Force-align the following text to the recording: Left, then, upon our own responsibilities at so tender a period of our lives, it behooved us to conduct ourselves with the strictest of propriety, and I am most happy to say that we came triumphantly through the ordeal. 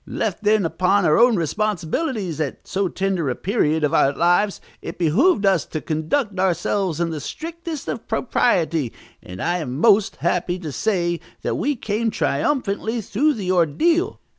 Left, 0.07 0.43
then, 0.43 0.65
upon 0.65 1.05
our 1.05 1.19
own 1.19 1.35
responsibilities 1.35 2.41
at 2.41 2.67
so 2.67 2.87
tender 2.87 3.29
a 3.29 3.35
period 3.35 3.83
of 3.83 3.93
our 3.93 4.11
lives, 4.11 4.59
it 4.81 4.97
behooved 4.97 5.45
us 5.45 5.63
to 5.65 5.79
conduct 5.79 6.39
ourselves 6.39 6.97
with 6.97 7.11
the 7.11 7.21
strictest 7.21 7.87
of 7.87 8.07
propriety, 8.07 8.93
and 9.21 9.39
I 9.39 9.59
am 9.59 9.77
most 9.77 10.15
happy 10.15 10.57
to 10.57 10.71
say 10.71 11.19
that 11.43 11.53
we 11.53 11.75
came 11.75 12.09
triumphantly 12.09 12.99
through 13.01 13.35
the 13.35 13.51
ordeal. 13.51 14.19